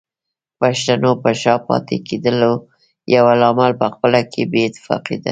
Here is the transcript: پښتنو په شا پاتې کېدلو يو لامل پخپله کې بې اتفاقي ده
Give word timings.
پښتنو 0.59 1.11
په 1.23 1.31
شا 1.41 1.55
پاتې 1.67 1.95
کېدلو 2.07 2.53
يو 3.15 3.25
لامل 3.41 3.71
پخپله 3.81 4.21
کې 4.31 4.43
بې 4.51 4.61
اتفاقي 4.67 5.17
ده 5.23 5.29